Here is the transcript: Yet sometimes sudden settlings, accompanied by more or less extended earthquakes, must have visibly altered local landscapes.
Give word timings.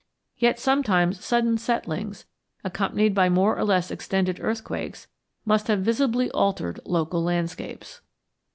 Yet 0.35 0.57
sometimes 0.57 1.23
sudden 1.23 1.59
settlings, 1.59 2.25
accompanied 2.63 3.13
by 3.13 3.29
more 3.29 3.55
or 3.55 3.63
less 3.63 3.91
extended 3.91 4.39
earthquakes, 4.39 5.05
must 5.45 5.67
have 5.67 5.81
visibly 5.81 6.31
altered 6.31 6.79
local 6.85 7.21
landscapes. 7.21 8.01